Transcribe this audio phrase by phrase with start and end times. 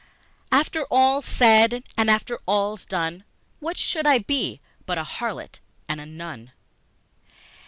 [0.51, 3.23] After all's said and after all's done,
[3.59, 6.53] What should I be but a harlot and a nun?